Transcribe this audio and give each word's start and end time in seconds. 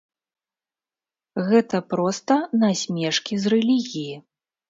Гэта 1.49 1.81
проста 1.91 2.33
насмешкі 2.63 3.33
з 3.43 3.55
рэлігіі. 3.55 4.15